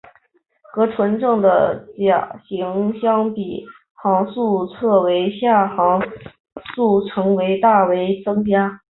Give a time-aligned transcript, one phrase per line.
[0.73, 3.63] 和纯正的甲型相比
[3.93, 8.81] 航速略为下降航程却大为增加。